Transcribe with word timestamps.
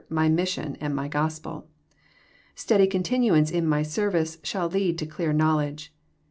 My 0.09 0.29
mission, 0.29 0.77
and 0.81 0.95
My 0.95 1.07
Gospel. 1.07 1.67
Steady 2.55 2.87
continuance 2.87 3.51
in 3.51 3.67
My 3.67 3.83
service 3.83 4.37
sbaU 4.37 4.73
lead 4.73 4.97
to 4.97 5.05
clear 5.05 5.31
knowledge. 5.31 5.93